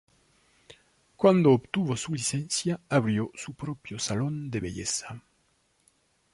[1.15, 5.21] Cuando obtuvo su licencia, abrió su propio salón de belleza.